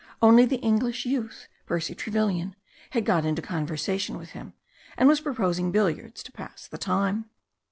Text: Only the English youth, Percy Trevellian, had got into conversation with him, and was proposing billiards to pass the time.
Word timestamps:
Only 0.19 0.47
the 0.47 0.55
English 0.55 1.05
youth, 1.05 1.47
Percy 1.67 1.93
Trevellian, 1.93 2.55
had 2.89 3.05
got 3.05 3.23
into 3.23 3.39
conversation 3.43 4.17
with 4.17 4.31
him, 4.31 4.53
and 4.97 5.07
was 5.07 5.21
proposing 5.21 5.71
billiards 5.71 6.23
to 6.23 6.31
pass 6.31 6.67
the 6.67 6.79
time. 6.79 7.29